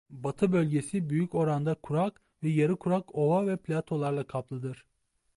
[0.09, 4.85] Batı bölgesi büyük oranda kurak ve yarı kurak ova ve platolarla kaplıdır.